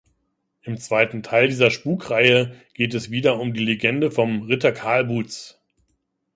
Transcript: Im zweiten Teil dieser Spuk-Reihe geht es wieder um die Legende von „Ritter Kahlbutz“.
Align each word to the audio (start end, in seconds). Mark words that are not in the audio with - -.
Im 0.63 0.77
zweiten 0.79 1.21
Teil 1.21 1.47
dieser 1.49 1.69
Spuk-Reihe 1.69 2.55
geht 2.73 2.95
es 2.95 3.11
wieder 3.11 3.39
um 3.39 3.53
die 3.53 3.63
Legende 3.63 4.09
von 4.09 4.41
„Ritter 4.47 4.71
Kahlbutz“. 4.71 5.61